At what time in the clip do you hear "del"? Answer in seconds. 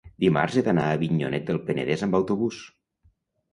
1.51-1.61